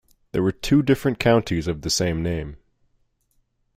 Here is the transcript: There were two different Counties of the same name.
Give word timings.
There 0.31 0.41
were 0.41 0.51
two 0.51 0.81
different 0.81 1.19
Counties 1.19 1.67
of 1.67 1.83
the 1.83 1.91
same 1.91 2.23
name. 2.23 2.57